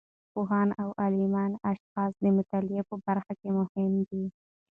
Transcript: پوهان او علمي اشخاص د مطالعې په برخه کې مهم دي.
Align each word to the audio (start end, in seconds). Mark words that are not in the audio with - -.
پوهان 0.33 0.67
او 0.81 0.89
علمي 1.01 1.45
اشخاص 1.71 2.11
د 2.23 2.25
مطالعې 2.37 2.81
په 2.89 2.95
برخه 3.05 3.33
کې 3.39 3.49
مهم 3.57 3.93
دي. 4.09 4.23